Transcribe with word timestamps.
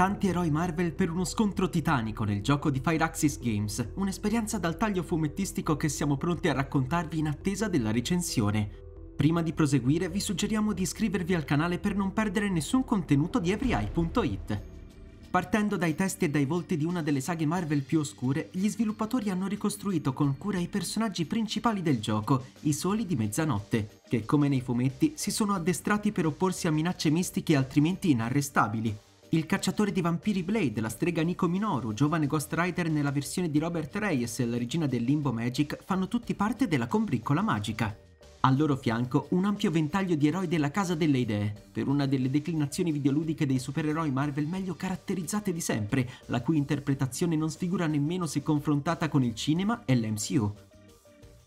tanti 0.00 0.28
eroi 0.28 0.50
Marvel 0.50 0.94
per 0.94 1.10
uno 1.10 1.26
scontro 1.26 1.68
titanico 1.68 2.24
nel 2.24 2.40
gioco 2.40 2.70
di 2.70 2.80
Firaxis 2.82 3.38
Games, 3.38 3.86
un'esperienza 3.96 4.56
dal 4.56 4.78
taglio 4.78 5.02
fumettistico 5.02 5.76
che 5.76 5.90
siamo 5.90 6.16
pronti 6.16 6.48
a 6.48 6.54
raccontarvi 6.54 7.18
in 7.18 7.26
attesa 7.26 7.68
della 7.68 7.90
recensione. 7.90 8.70
Prima 9.14 9.42
di 9.42 9.52
proseguire 9.52 10.08
vi 10.08 10.18
suggeriamo 10.18 10.72
di 10.72 10.80
iscrivervi 10.80 11.34
al 11.34 11.44
canale 11.44 11.78
per 11.78 11.96
non 11.96 12.14
perdere 12.14 12.48
nessun 12.48 12.82
contenuto 12.82 13.38
di 13.40 13.50
EveryEye.it. 13.50 14.62
Partendo 15.30 15.76
dai 15.76 15.94
testi 15.94 16.24
e 16.24 16.30
dai 16.30 16.46
volti 16.46 16.78
di 16.78 16.86
una 16.86 17.02
delle 17.02 17.20
saghe 17.20 17.44
Marvel 17.44 17.82
più 17.82 17.98
oscure, 17.98 18.48
gli 18.52 18.70
sviluppatori 18.70 19.28
hanno 19.28 19.48
ricostruito 19.48 20.14
con 20.14 20.38
cura 20.38 20.58
i 20.58 20.68
personaggi 20.68 21.26
principali 21.26 21.82
del 21.82 22.00
gioco, 22.00 22.46
i 22.60 22.72
Soli 22.72 23.04
di 23.04 23.16
Mezzanotte, 23.16 24.00
che 24.08 24.24
come 24.24 24.48
nei 24.48 24.62
fumetti 24.62 25.12
si 25.14 25.30
sono 25.30 25.52
addestrati 25.52 26.10
per 26.10 26.24
opporsi 26.24 26.66
a 26.66 26.70
minacce 26.70 27.10
mistiche 27.10 27.54
altrimenti 27.54 28.10
inarrestabili. 28.10 29.08
Il 29.32 29.46
cacciatore 29.46 29.92
di 29.92 30.00
vampiri 30.00 30.42
Blade, 30.42 30.80
la 30.80 30.88
strega 30.88 31.22
Nico 31.22 31.46
Minoru, 31.46 31.92
giovane 31.92 32.26
Ghost 32.26 32.52
Rider 32.52 32.90
nella 32.90 33.12
versione 33.12 33.48
di 33.48 33.60
Robert 33.60 33.94
Reyes 33.94 34.40
e 34.40 34.46
la 34.46 34.58
regina 34.58 34.88
del 34.88 35.04
Limbo 35.04 35.32
Magic 35.32 35.78
fanno 35.84 36.08
tutti 36.08 36.34
parte 36.34 36.66
della 36.66 36.88
combriccola 36.88 37.40
magica. 37.40 37.96
Al 38.40 38.56
loro 38.56 38.74
fianco 38.74 39.28
un 39.30 39.44
ampio 39.44 39.70
ventaglio 39.70 40.16
di 40.16 40.26
eroi 40.26 40.48
della 40.48 40.72
Casa 40.72 40.96
delle 40.96 41.18
Idee, 41.18 41.54
per 41.70 41.86
una 41.86 42.06
delle 42.06 42.28
declinazioni 42.28 42.90
videoludiche 42.90 43.46
dei 43.46 43.60
supereroi 43.60 44.10
Marvel 44.10 44.48
meglio 44.48 44.74
caratterizzate 44.74 45.52
di 45.52 45.60
sempre, 45.60 46.10
la 46.26 46.42
cui 46.42 46.56
interpretazione 46.56 47.36
non 47.36 47.50
sfigura 47.50 47.86
nemmeno 47.86 48.26
se 48.26 48.42
confrontata 48.42 49.08
con 49.08 49.22
il 49.22 49.36
cinema 49.36 49.84
e 49.84 49.94
l'MCU. 49.94 50.52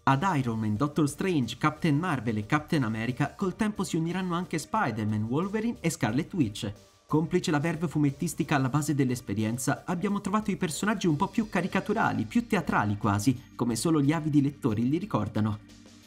Ad 0.04 0.26
Iron 0.38 0.60
Man, 0.60 0.78
Doctor 0.78 1.10
Strange, 1.10 1.58
Captain 1.58 1.98
Marvel 1.98 2.38
e 2.38 2.46
Captain 2.46 2.84
America 2.84 3.34
col 3.36 3.58
tempo 3.58 3.84
si 3.84 3.98
uniranno 3.98 4.36
anche 4.36 4.58
Spider-Man, 4.58 5.24
Wolverine 5.24 5.78
e 5.82 5.90
Scarlet 5.90 6.34
Witch. 6.34 6.74
Complice 7.14 7.52
la 7.52 7.60
verve 7.60 7.88
fumettistica 7.88 8.56
alla 8.56 8.70
base 8.70 8.96
dell'esperienza, 8.96 9.84
abbiamo 9.86 10.20
trovato 10.20 10.50
i 10.50 10.58
personaggi 10.58 11.06
un 11.06 11.16
po' 11.16 11.28
più 11.28 11.48
caricaturali, 11.48 12.26
più 12.26 12.48
teatrali 12.48 12.98
quasi, 12.98 13.52
come 13.54 13.76
solo 13.76 14.02
gli 14.02 14.12
avidi 14.12 14.42
lettori 14.42 14.90
li 14.90 14.98
ricordano. 14.98 15.60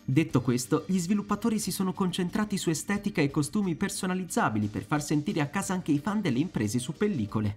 Detto 0.04 0.40
questo, 0.40 0.82
gli 0.88 0.98
sviluppatori 0.98 1.60
si 1.60 1.70
sono 1.70 1.92
concentrati 1.92 2.58
su 2.58 2.70
estetica 2.70 3.20
e 3.20 3.30
costumi 3.30 3.76
personalizzabili 3.76 4.66
per 4.66 4.82
far 4.82 5.00
sentire 5.00 5.40
a 5.40 5.46
casa 5.46 5.74
anche 5.74 5.92
i 5.92 6.00
fan 6.00 6.20
delle 6.20 6.40
imprese 6.40 6.80
su 6.80 6.92
pellicole. 6.92 7.56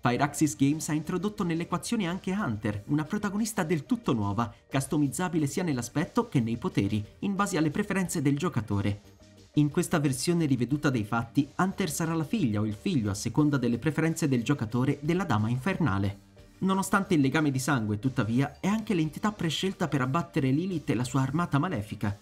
Firaxis 0.00 0.56
Games 0.56 0.88
ha 0.88 0.92
introdotto 0.92 1.44
nell'equazione 1.44 2.08
anche 2.08 2.32
Hunter, 2.32 2.82
una 2.86 3.04
protagonista 3.04 3.62
del 3.62 3.86
tutto 3.86 4.12
nuova, 4.12 4.52
customizzabile 4.68 5.46
sia 5.46 5.62
nell'aspetto 5.62 6.26
che 6.26 6.40
nei 6.40 6.56
poteri, 6.56 7.04
in 7.20 7.36
base 7.36 7.56
alle 7.56 7.70
preferenze 7.70 8.20
del 8.20 8.36
giocatore. 8.36 9.11
In 9.56 9.68
questa 9.68 9.98
versione 9.98 10.46
riveduta 10.46 10.88
dei 10.88 11.04
fatti, 11.04 11.46
Hunter 11.58 11.90
sarà 11.90 12.14
la 12.14 12.24
figlia 12.24 12.60
o 12.60 12.64
il 12.64 12.72
figlio, 12.72 13.10
a 13.10 13.14
seconda 13.14 13.58
delle 13.58 13.76
preferenze 13.76 14.26
del 14.26 14.42
giocatore, 14.42 14.98
della 15.02 15.24
Dama 15.24 15.50
Infernale. 15.50 16.30
Nonostante 16.60 17.12
il 17.12 17.20
legame 17.20 17.50
di 17.50 17.58
sangue, 17.58 17.98
tuttavia, 17.98 18.56
è 18.60 18.66
anche 18.66 18.94
l'entità 18.94 19.30
prescelta 19.30 19.88
per 19.88 20.00
abbattere 20.00 20.50
Lilith 20.50 20.88
e 20.88 20.94
la 20.94 21.04
sua 21.04 21.20
armata 21.20 21.58
malefica. 21.58 22.18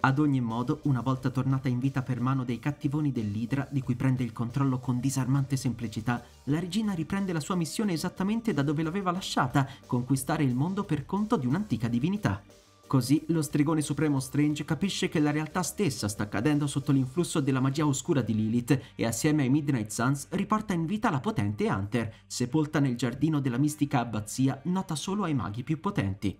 Ad 0.00 0.18
ogni 0.18 0.40
modo, 0.40 0.80
una 0.84 1.02
volta 1.02 1.28
tornata 1.28 1.68
in 1.68 1.80
vita 1.80 2.00
per 2.00 2.20
mano 2.20 2.44
dei 2.44 2.58
cattivoni 2.58 3.12
dell'Idra, 3.12 3.68
di 3.70 3.82
cui 3.82 3.94
prende 3.94 4.22
il 4.22 4.32
controllo 4.32 4.78
con 4.78 5.00
disarmante 5.00 5.56
semplicità, 5.56 6.22
la 6.44 6.60
regina 6.60 6.94
riprende 6.94 7.34
la 7.34 7.40
sua 7.40 7.56
missione 7.56 7.92
esattamente 7.92 8.54
da 8.54 8.62
dove 8.62 8.82
l'aveva 8.82 9.12
lasciata, 9.12 9.68
conquistare 9.86 10.44
il 10.44 10.54
mondo 10.54 10.84
per 10.84 11.04
conto 11.04 11.36
di 11.36 11.46
un'antica 11.46 11.88
divinità. 11.88 12.42
Così 12.86 13.24
lo 13.28 13.40
stregone 13.42 13.80
supremo 13.80 14.20
Strange 14.20 14.64
capisce 14.64 15.08
che 15.08 15.18
la 15.18 15.30
realtà 15.30 15.62
stessa 15.62 16.06
sta 16.06 16.28
cadendo 16.28 16.66
sotto 16.66 16.92
l'influsso 16.92 17.40
della 17.40 17.60
magia 17.60 17.86
oscura 17.86 18.20
di 18.20 18.34
Lilith 18.34 18.78
e 18.94 19.06
assieme 19.06 19.42
ai 19.42 19.48
Midnight 19.48 19.90
Suns 19.90 20.28
riporta 20.30 20.74
in 20.74 20.84
vita 20.84 21.10
la 21.10 21.20
potente 21.20 21.68
Hunter, 21.68 22.12
sepolta 22.26 22.80
nel 22.80 22.96
giardino 22.96 23.40
della 23.40 23.58
mistica 23.58 24.00
abbazia 24.00 24.60
nota 24.64 24.94
solo 24.94 25.24
ai 25.24 25.34
maghi 25.34 25.64
più 25.64 25.80
potenti. 25.80 26.38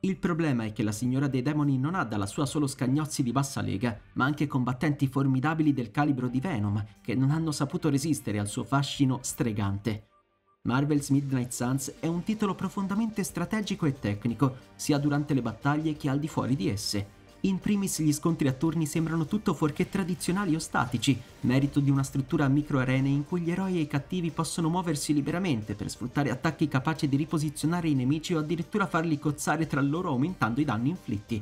Il 0.00 0.18
problema 0.18 0.64
è 0.64 0.72
che 0.72 0.82
la 0.82 0.92
signora 0.92 1.26
dei 1.26 1.42
demoni 1.42 1.78
non 1.78 1.94
ha 1.94 2.04
dalla 2.04 2.26
sua 2.26 2.46
solo 2.46 2.66
scagnozzi 2.66 3.22
di 3.22 3.32
bassa 3.32 3.62
lega, 3.62 3.98
ma 4.12 4.26
anche 4.26 4.46
combattenti 4.46 5.08
formidabili 5.08 5.72
del 5.72 5.90
calibro 5.90 6.28
di 6.28 6.38
Venom, 6.38 6.84
che 7.00 7.14
non 7.14 7.30
hanno 7.30 7.50
saputo 7.50 7.88
resistere 7.88 8.38
al 8.38 8.46
suo 8.46 8.62
fascino 8.62 9.18
stregante. 9.22 10.08
Marvel's 10.66 11.10
Midnight 11.10 11.52
Suns 11.52 11.94
è 12.00 12.08
un 12.08 12.24
titolo 12.24 12.56
profondamente 12.56 13.22
strategico 13.22 13.86
e 13.86 13.98
tecnico, 14.00 14.56
sia 14.74 14.98
durante 14.98 15.32
le 15.32 15.40
battaglie 15.40 15.96
che 15.96 16.10
al 16.10 16.18
di 16.18 16.26
fuori 16.26 16.56
di 16.56 16.68
esse. 16.68 17.14
In 17.42 17.60
primis 17.60 18.00
gli 18.00 18.12
scontri 18.12 18.48
a 18.48 18.52
turni 18.52 18.84
sembrano 18.84 19.26
tutto 19.26 19.54
fuorché 19.54 19.88
tradizionali 19.88 20.56
o 20.56 20.58
statici, 20.58 21.16
merito 21.42 21.78
di 21.78 21.90
una 21.90 22.02
struttura 22.02 22.46
a 22.46 22.48
microarene 22.48 23.08
in 23.08 23.24
cui 23.24 23.42
gli 23.42 23.50
eroi 23.52 23.76
e 23.76 23.82
i 23.82 23.86
cattivi 23.86 24.30
possono 24.30 24.68
muoversi 24.68 25.14
liberamente 25.14 25.74
per 25.76 25.88
sfruttare 25.88 26.30
attacchi 26.30 26.66
capaci 26.66 27.08
di 27.08 27.16
riposizionare 27.16 27.88
i 27.88 27.94
nemici 27.94 28.34
o 28.34 28.40
addirittura 28.40 28.88
farli 28.88 29.20
cozzare 29.20 29.68
tra 29.68 29.80
loro 29.80 30.08
aumentando 30.08 30.60
i 30.60 30.64
danni 30.64 30.88
inflitti. 30.88 31.40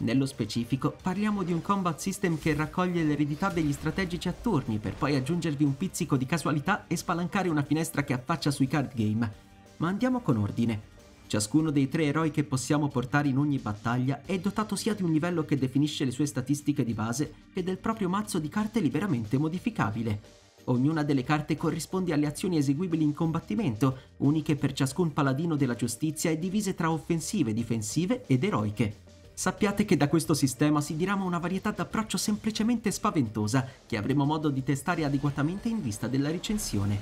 Nello 0.00 0.24
specifico 0.24 0.96
parliamo 1.02 1.42
di 1.42 1.52
un 1.52 1.60
combat 1.60 1.98
system 1.98 2.38
che 2.38 2.54
raccoglie 2.54 3.02
l'eredità 3.02 3.50
degli 3.50 3.72
strategici 3.72 4.28
a 4.28 4.32
turni 4.32 4.78
per 4.78 4.94
poi 4.94 5.14
aggiungervi 5.14 5.62
un 5.62 5.76
pizzico 5.76 6.16
di 6.16 6.24
casualità 6.24 6.86
e 6.86 6.96
spalancare 6.96 7.50
una 7.50 7.62
finestra 7.62 8.02
che 8.02 8.14
affaccia 8.14 8.50
sui 8.50 8.66
card 8.66 8.94
game. 8.94 9.30
Ma 9.76 9.88
andiamo 9.88 10.20
con 10.20 10.38
ordine. 10.38 10.88
Ciascuno 11.26 11.70
dei 11.70 11.90
tre 11.90 12.04
eroi 12.04 12.30
che 12.30 12.44
possiamo 12.44 12.88
portare 12.88 13.28
in 13.28 13.36
ogni 13.36 13.58
battaglia 13.58 14.22
è 14.24 14.38
dotato 14.38 14.74
sia 14.74 14.94
di 14.94 15.02
un 15.02 15.12
livello 15.12 15.44
che 15.44 15.58
definisce 15.58 16.06
le 16.06 16.12
sue 16.12 16.24
statistiche 16.24 16.82
di 16.82 16.94
base 16.94 17.34
che 17.52 17.62
del 17.62 17.76
proprio 17.76 18.08
mazzo 18.08 18.38
di 18.38 18.48
carte 18.48 18.80
liberamente 18.80 19.36
modificabile. 19.36 20.20
Ognuna 20.64 21.02
delle 21.02 21.24
carte 21.24 21.58
corrisponde 21.58 22.14
alle 22.14 22.26
azioni 22.26 22.56
eseguibili 22.56 23.04
in 23.04 23.12
combattimento, 23.12 23.98
uniche 24.18 24.56
per 24.56 24.72
ciascun 24.72 25.12
paladino 25.12 25.56
della 25.56 25.74
giustizia 25.74 26.30
e 26.30 26.38
divise 26.38 26.74
tra 26.74 26.90
offensive, 26.90 27.52
difensive 27.52 28.24
ed 28.26 28.44
eroiche. 28.44 29.08
Sappiate 29.40 29.86
che 29.86 29.96
da 29.96 30.06
questo 30.06 30.34
sistema 30.34 30.82
si 30.82 30.96
dirama 30.96 31.24
una 31.24 31.38
varietà 31.38 31.70
d'approccio 31.70 32.18
semplicemente 32.18 32.90
spaventosa 32.90 33.66
che 33.86 33.96
avremo 33.96 34.26
modo 34.26 34.50
di 34.50 34.62
testare 34.62 35.02
adeguatamente 35.02 35.70
in 35.70 35.80
vista 35.80 36.08
della 36.08 36.30
recensione. 36.30 37.00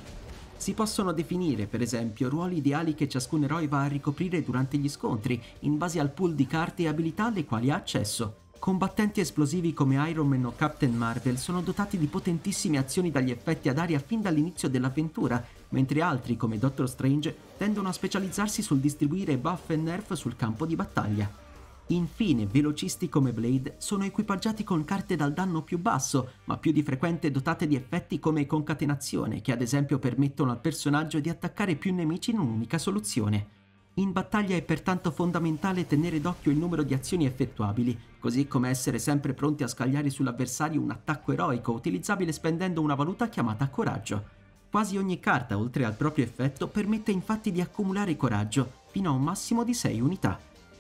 Si 0.57 0.73
possono 0.73 1.11
definire, 1.11 1.67
per 1.67 1.83
esempio, 1.83 2.29
ruoli 2.29 2.59
ideali 2.59 2.95
che 2.95 3.09
ciascun 3.09 3.43
eroe 3.43 3.67
va 3.67 3.83
a 3.83 3.89
ricoprire 3.89 4.45
durante 4.45 4.77
gli 4.77 4.89
scontri, 4.89 5.43
in 5.63 5.79
base 5.79 5.99
al 5.99 6.13
pool 6.13 6.37
di 6.37 6.47
carte 6.47 6.85
e 6.85 6.87
abilità 6.87 7.25
alle 7.25 7.45
quali 7.45 7.73
ha 7.73 7.75
accesso. 7.75 8.37
Combattenti 8.61 9.19
esplosivi 9.19 9.75
come 9.75 10.09
Iron 10.09 10.29
Man 10.29 10.45
o 10.45 10.53
Captain 10.55 10.95
Marvel 10.95 11.39
sono 11.39 11.61
dotati 11.61 11.99
di 11.99 12.07
potentissime 12.07 12.79
azioni 12.79 13.11
dagli 13.11 13.33
effetti 13.33 13.69
ad 13.69 13.79
aria 13.79 13.99
fin 13.99 14.21
dall'inizio 14.23 14.69
dell'avventura, 14.69 15.45
mentre 15.71 16.03
altri, 16.03 16.37
come 16.37 16.57
Doctor 16.57 16.89
Strange, 16.89 17.37
tendono 17.57 17.89
a 17.89 17.93
specializzarsi 17.93 18.63
sul 18.63 18.79
distribuire 18.79 19.37
buff 19.39 19.71
e 19.71 19.77
nerf 19.77 20.13
sul 20.13 20.37
campo 20.37 20.67
di 20.67 20.77
battaglia. 20.77 21.47
Infine, 21.91 22.45
velocisti 22.45 23.09
come 23.09 23.33
Blade 23.33 23.77
sono 23.79 24.05
equipaggiati 24.05 24.63
con 24.63 24.85
carte 24.85 25.17
dal 25.17 25.33
danno 25.33 25.63
più 25.63 25.79
basso, 25.79 26.33
ma 26.45 26.59
più 26.59 26.71
di 26.71 26.83
frequente 26.83 27.31
dotate 27.31 27.67
di 27.67 27.77
effetti 27.77 28.19
come 28.19 28.47
concatenazione, 28.47 29.41
che 29.41 29.53
ad 29.53 29.63
esempio 29.63 29.99
permettono 29.99 30.51
al 30.51 30.61
personaggio 30.61 31.19
di 31.19 31.31
attaccare 31.31 31.77
più 31.77 31.95
nemici 31.95 32.31
in 32.31 32.41
un'unica 32.41 32.77
soluzione. 32.77 33.57
In 33.95 34.13
battaglia 34.13 34.55
è 34.55 34.63
pertanto 34.63 35.11
fondamentale 35.11 35.87
tenere 35.87 36.21
d'occhio 36.21 36.51
il 36.51 36.59
numero 36.59 36.83
di 36.83 36.93
azioni 36.93 37.25
effettuabili, 37.25 37.99
così 38.19 38.47
come 38.47 38.69
essere 38.69 38.99
sempre 38.99 39.33
pronti 39.33 39.63
a 39.63 39.67
scagliare 39.67 40.11
sull'avversario 40.11 40.83
un 40.83 40.91
attacco 40.91 41.33
eroico 41.33 41.73
utilizzabile 41.73 42.33
spendendo 42.33 42.83
una 42.83 42.95
valuta 42.95 43.31
chiamata 43.31 43.69
coraggio. 43.69 44.37
Quasi 44.71 44.99
ogni 44.99 45.19
carta, 45.21 45.57
oltre 45.57 45.87
al 45.87 45.95
proprio 45.95 46.25
effetto, 46.27 46.69
permette 46.69 47.13
infatti 47.13 47.51
di 47.51 47.63
accumulare 47.63 48.15
coraggio, 48.15 48.73
fino 48.91 49.09
a 49.09 49.15
un 49.15 49.23
massimo 49.23 49.65
di 49.65 49.73
6 49.73 50.01
unità. 50.01 50.39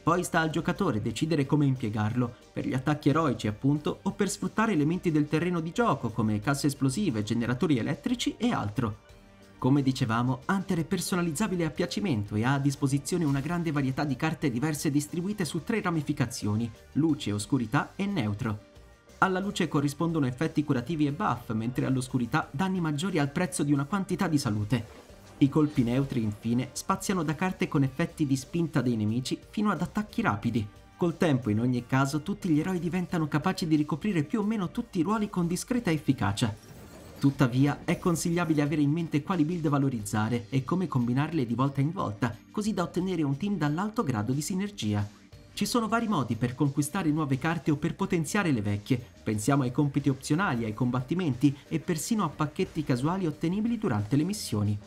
Poi 0.08 0.24
sta 0.24 0.41
al 0.41 0.48
giocatore 0.48 1.02
decidere 1.02 1.44
come 1.44 1.66
impiegarlo, 1.66 2.34
per 2.50 2.66
gli 2.66 2.72
attacchi 2.72 3.10
eroici 3.10 3.46
appunto, 3.46 3.98
o 4.04 4.12
per 4.12 4.30
sfruttare 4.30 4.72
elementi 4.72 5.10
del 5.10 5.28
terreno 5.28 5.60
di 5.60 5.70
gioco 5.70 6.08
come 6.08 6.41
casse 6.41 6.69
esplosive, 6.69 7.22
generatori 7.22 7.76
elettrici 7.76 8.34
e 8.38 8.50
altro. 8.50 9.00
Come 9.59 9.83
dicevamo, 9.83 10.41
Hunter 10.48 10.78
è 10.78 10.84
personalizzabile 10.84 11.66
a 11.66 11.71
piacimento 11.71 12.36
e 12.36 12.44
ha 12.44 12.54
a 12.54 12.59
disposizione 12.59 13.27
una 13.27 13.41
grande 13.41 13.71
varietà 13.71 14.04
di 14.04 14.16
carte 14.16 14.50
diverse 14.50 14.91
distribuite 14.91 15.44
su 15.44 15.62
tre 15.62 15.83
ramificazioni, 15.83 16.72
luce, 16.92 17.30
oscurità 17.30 17.92
e 17.94 18.06
neutro. 18.06 18.60
Alla 19.18 19.41
luce 19.41 19.68
corrispondono 19.68 20.27
effetti 20.27 20.65
curativi 20.65 21.06
e 21.06 21.12
buff, 21.12 21.53
mentre 21.53 21.84
all'oscurità 21.84 22.48
danni 22.50 22.80
maggiori 22.80 23.18
al 23.18 23.30
prezzo 23.30 23.62
di 23.62 23.74
una 23.74 23.84
quantità 23.84 24.27
di 24.27 24.38
salute. 24.38 25.08
I 25.40 25.48
colpi 25.48 25.84
neutri, 25.84 26.20
infine, 26.20 26.70
spaziano 26.72 27.22
da 27.22 27.36
carte 27.36 27.68
con 27.68 27.84
effetti 27.84 28.26
di 28.26 28.34
spinta 28.34 28.80
dei 28.80 28.96
nemici 28.96 29.38
fino 29.50 29.70
ad 29.70 29.80
attacchi 29.80 30.20
rapidi. 30.20 30.66
Col 30.96 31.16
tempo, 31.16 31.48
in 31.48 31.60
ogni 31.60 31.86
caso, 31.86 32.22
tutti 32.22 32.48
gli 32.48 32.58
eroi 32.58 32.80
diventano 32.80 33.28
capaci 33.28 33.68
di 33.68 33.76
ricoprire 33.76 34.24
più 34.24 34.40
o 34.40 34.42
meno 34.42 34.72
tutti 34.72 34.98
i 34.98 35.02
ruoli 35.02 35.30
con 35.30 35.46
discreta 35.46 35.92
efficacia. 35.92 36.52
Tuttavia, 37.20 37.82
è 37.84 37.98
consigliabile 37.98 38.62
avere 38.62 38.80
in 38.80 38.90
mente 38.90 39.22
quali 39.22 39.44
build 39.44 39.68
valorizzare 39.68 40.46
e 40.48 40.64
come 40.64 40.88
combinarle 40.88 41.46
di 41.46 41.54
volta 41.54 41.80
in 41.80 41.92
volta, 41.92 42.36
così 42.50 42.74
da 42.74 42.82
ottenere 42.82 43.22
un 43.22 43.36
team 43.36 43.56
dall'alto 43.56 44.02
grado 44.02 44.32
di 44.32 44.42
sinergia. 44.42 45.08
Ci 45.52 45.66
sono 45.66 45.86
vari 45.86 46.08
modi 46.08 46.34
per 46.34 46.56
conquistare 46.56 47.10
nuove 47.10 47.38
carte 47.38 47.70
o 47.70 47.76
per 47.76 47.94
potenziare 47.94 48.50
le 48.50 48.62
vecchie. 48.62 49.00
Pensiamo 49.22 49.62
ai 49.62 49.70
compiti 49.70 50.08
opzionali, 50.08 50.64
ai 50.64 50.74
combattimenti 50.74 51.56
e 51.68 51.78
persino 51.78 52.24
a 52.24 52.28
pacchetti 52.28 52.82
casuali 52.82 53.26
ottenibili 53.26 53.78
durante 53.78 54.16
le 54.16 54.24
missioni. 54.24 54.78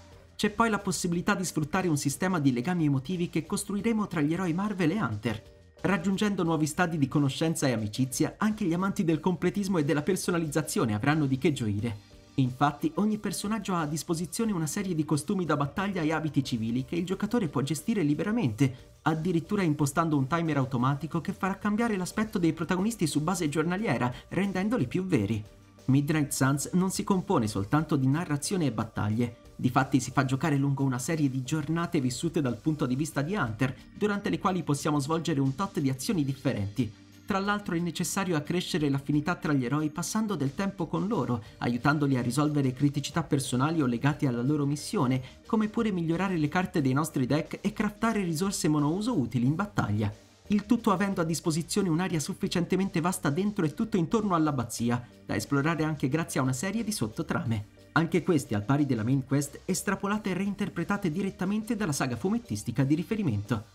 C'è 0.42 0.50
poi 0.50 0.72
la 0.72 0.80
possibilità 0.80 1.36
di 1.36 1.46
sfruttare 1.46 1.88
un 1.88 1.98
sistema 1.98 2.40
di 2.40 2.52
legami 2.52 2.86
emotivi 2.86 3.30
che 3.30 3.46
costruiremo 3.46 4.08
tra 4.08 4.22
gli 4.22 4.34
eroi 4.34 4.54
Marvel 4.54 4.90
e 4.90 5.00
Hunter. 5.00 5.44
Raggiungendo 5.82 6.42
nuovi 6.42 6.66
stadi 6.66 6.98
di 6.98 7.08
conoscenza 7.08 7.68
e 7.68 7.74
amicizia, 7.74 8.34
anche 8.40 8.66
gli 8.66 8.74
amanti 8.74 9.04
del 9.04 9.20
completismo 9.20 9.78
e 9.78 9.86
della 9.86 10.02
personalizzazione 10.02 10.96
avranno 10.96 11.28
di 11.28 11.38
che 11.38 11.54
gioire. 11.54 11.96
Infatti, 12.38 12.92
ogni 12.96 13.20
personaggio 13.20 13.76
ha 13.76 13.82
a 13.82 13.86
disposizione 13.86 14.52
una 14.52 14.66
serie 14.66 14.96
di 14.96 15.06
costumi 15.06 15.46
da 15.46 15.56
battaglia 15.56 16.02
e 16.02 16.12
abiti 16.12 16.44
civili 16.44 16.86
che 16.86 16.96
il 16.96 17.06
giocatore 17.06 17.48
può 17.48 17.62
gestire 17.62 18.02
liberamente, 18.02 18.96
addirittura 19.04 19.62
impostando 19.62 20.18
un 20.18 20.26
timer 20.26 20.58
automatico 20.58 21.22
che 21.22 21.34
farà 21.34 21.60
cambiare 21.60 21.96
l'aspetto 21.98 22.40
dei 22.40 22.54
protagonisti 22.54 23.06
su 23.06 23.22
base 23.22 23.48
giornaliera, 23.48 24.12
rendendoli 24.30 24.88
più 24.88 25.06
veri. 25.06 25.46
Midnight 25.86 26.32
Suns 26.32 26.72
non 26.74 26.90
si 26.90 27.04
compone 27.04 27.48
soltanto 27.48 27.96
di 27.96 28.08
narrazione 28.08 28.66
e 28.66 28.72
battaglie, 28.72 29.41
difatti 29.62 30.00
si 30.00 30.10
fa 30.10 30.26
giocare 30.26 30.58
lungo 30.58 30.84
una 30.84 30.98
serie 30.98 31.30
di 31.30 31.44
giornate 31.44 32.02
vissute 32.02 32.42
dal 32.42 32.58
punto 32.58 32.88
di 32.88 32.96
vista 32.96 33.22
di 33.22 33.36
Hunter, 33.36 33.74
durante 33.96 34.30
le 34.30 34.40
quali 34.40 34.64
possiamo 34.64 35.00
svolgere 35.00 35.40
un 35.40 35.54
tot 35.54 35.80
di 35.80 35.90
azioni 35.90 36.26
differenti, 36.26 36.92
tra 37.32 37.40
l'altro 37.40 37.76
è 37.76 37.80
necessario 37.80 38.36
accrescere 38.36 38.90
l'affinità 38.90 39.36
tra 39.36 39.54
gli 39.54 39.64
eroi 39.64 39.90
passando 39.90 40.36
del 40.36 40.56
tempo 40.56 40.88
con 40.88 41.08
loro, 41.08 41.44
aiutandoli 41.60 42.18
a 42.18 42.22
risolvere 42.22 42.74
criticità 42.74 43.24
personali 43.24 43.82
o 43.82 43.86
legate 43.86 44.28
alla 44.28 44.42
loro 44.42 44.66
missione, 44.66 45.22
come 45.46 45.70
pure 45.70 45.92
migliorare 45.92 46.36
le 46.36 46.50
carte 46.50 46.82
dei 46.82 46.92
nostri 46.92 47.26
deck 47.28 47.60
e 47.62 47.72
craftare 47.72 48.24
risorse 48.24 48.68
monouso 48.68 49.18
utili 49.18 49.46
in 49.46 49.56
battaglia. 49.56 50.14
Il 50.48 50.66
tutto 50.66 50.92
avendo 50.92 51.22
a 51.22 51.24
disposizione 51.24 51.88
un'area 51.88 52.20
sufficientemente 52.20 53.00
vasta 53.00 53.30
dentro 53.30 53.64
e 53.64 53.74
tutto 53.74 53.96
intorno 53.96 54.36
all'abbazia, 54.36 55.02
da 55.26 55.36
esplorare 55.36 55.86
anche 55.86 56.10
grazie 56.10 56.42
a 56.42 56.44
una 56.44 56.52
serie 56.52 56.84
di 56.84 56.92
sottotrame. 56.92 57.81
Anche 57.94 58.24
queste, 58.24 58.56
al 58.56 58.64
pari 58.64 58.86
della 58.86 59.04
main 59.04 59.26
quest, 59.26 59.62
estrapolate 59.66 60.30
e 60.30 60.34
reinterpretate 60.34 61.12
direttamente 61.12 61.76
dalla 61.76 61.92
saga 61.92 62.16
fumettistica 62.16 62.84
di 62.84 62.96
riferimento. 62.96 63.66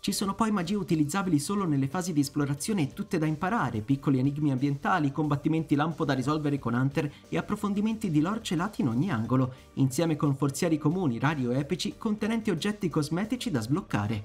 Ci 0.00 0.12
sono 0.12 0.34
poi 0.34 0.50
magie 0.50 0.76
utilizzabili 0.76 1.38
solo 1.38 1.66
nelle 1.66 1.86
fasi 1.86 2.12
di 2.12 2.20
esplorazione 2.20 2.82
e 2.82 2.92
tutte 2.94 3.18
da 3.18 3.26
imparare, 3.26 3.82
piccoli 3.82 4.18
enigmi 4.18 4.50
ambientali, 4.50 5.12
combattimenti 5.12 5.74
lampo 5.74 6.06
da 6.06 6.14
risolvere 6.14 6.58
con 6.58 6.74
Hunter 6.74 7.12
e 7.28 7.36
approfondimenti 7.36 8.10
di 8.10 8.20
lore 8.20 8.42
celati 8.42 8.80
in 8.80 8.88
ogni 8.88 9.10
angolo, 9.10 9.52
insieme 9.74 10.16
con 10.16 10.34
forzieri 10.34 10.78
comuni, 10.78 11.18
rari 11.18 11.46
o 11.46 11.52
epici, 11.52 11.96
contenenti 11.98 12.50
oggetti 12.50 12.88
cosmetici 12.88 13.50
da 13.50 13.60
sbloccare. 13.60 14.24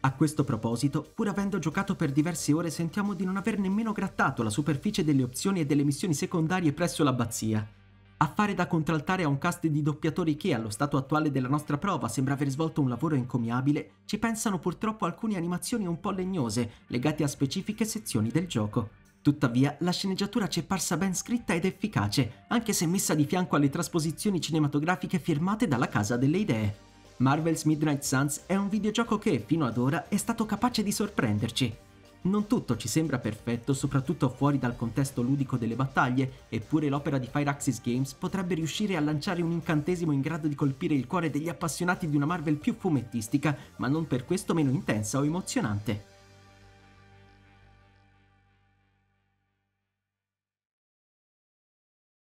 A 0.00 0.12
questo 0.12 0.44
proposito, 0.44 1.06
pur 1.14 1.28
avendo 1.28 1.58
giocato 1.58 1.94
per 1.94 2.12
diverse 2.12 2.52
ore, 2.52 2.68
sentiamo 2.68 3.14
di 3.14 3.24
non 3.24 3.36
aver 3.36 3.58
nemmeno 3.58 3.92
grattato 3.92 4.42
la 4.42 4.50
superficie 4.50 5.04
delle 5.04 5.22
opzioni 5.22 5.60
e 5.60 5.64
delle 5.64 5.84
missioni 5.84 6.12
secondarie 6.12 6.72
presso 6.72 7.02
l'abbazia. 7.04 7.66
A 8.16 8.32
fare 8.32 8.54
da 8.54 8.66
contraltare 8.66 9.24
a 9.24 9.28
un 9.28 9.38
cast 9.38 9.66
di 9.66 9.82
doppiatori 9.82 10.36
che, 10.36 10.54
allo 10.54 10.70
stato 10.70 10.96
attuale 10.96 11.30
della 11.30 11.48
nostra 11.48 11.78
prova, 11.78 12.08
sembra 12.08 12.34
aver 12.34 12.48
svolto 12.48 12.80
un 12.80 12.88
lavoro 12.88 13.16
encomiabile, 13.16 13.90
ci 14.04 14.18
pensano 14.18 14.58
purtroppo 14.58 15.04
alcune 15.04 15.36
animazioni 15.36 15.86
un 15.86 15.98
po' 15.98 16.10
legnose, 16.10 16.70
legate 16.86 17.24
a 17.24 17.28
specifiche 17.28 17.84
sezioni 17.84 18.30
del 18.30 18.46
gioco. 18.46 18.90
Tuttavia, 19.20 19.74
la 19.80 19.90
sceneggiatura 19.90 20.48
ci 20.48 20.60
è 20.60 20.62
parsa 20.62 20.96
ben 20.96 21.14
scritta 21.14 21.54
ed 21.54 21.64
efficace, 21.64 22.44
anche 22.48 22.72
se 22.72 22.86
messa 22.86 23.14
di 23.14 23.24
fianco 23.24 23.56
alle 23.56 23.70
trasposizioni 23.70 24.40
cinematografiche 24.40 25.18
firmate 25.18 25.66
dalla 25.66 25.88
Casa 25.88 26.16
delle 26.16 26.38
Idee. 26.38 26.76
Marvel's 27.16 27.64
Midnight 27.64 28.02
Suns 28.02 28.42
è 28.46 28.54
un 28.54 28.68
videogioco 28.68 29.18
che, 29.18 29.42
fino 29.44 29.66
ad 29.66 29.78
ora, 29.78 30.08
è 30.08 30.16
stato 30.16 30.46
capace 30.46 30.82
di 30.82 30.92
sorprenderci. 30.92 31.76
Non 32.24 32.46
tutto 32.46 32.78
ci 32.78 32.88
sembra 32.88 33.18
perfetto, 33.18 33.74
soprattutto 33.74 34.30
fuori 34.30 34.58
dal 34.58 34.76
contesto 34.76 35.20
ludico 35.20 35.58
delle 35.58 35.76
battaglie, 35.76 36.44
eppure 36.48 36.88
l'opera 36.88 37.18
di 37.18 37.28
Firaxis 37.30 37.82
Games 37.82 38.14
potrebbe 38.14 38.54
riuscire 38.54 38.96
a 38.96 39.00
lanciare 39.00 39.42
un 39.42 39.50
incantesimo 39.50 40.10
in 40.10 40.22
grado 40.22 40.48
di 40.48 40.54
colpire 40.54 40.94
il 40.94 41.06
cuore 41.06 41.28
degli 41.28 41.50
appassionati 41.50 42.08
di 42.08 42.16
una 42.16 42.24
Marvel 42.24 42.56
più 42.56 42.74
fumettistica, 42.78 43.54
ma 43.76 43.88
non 43.88 44.06
per 44.06 44.24
questo 44.24 44.54
meno 44.54 44.70
intensa 44.70 45.18
o 45.18 45.24
emozionante. 45.24 46.13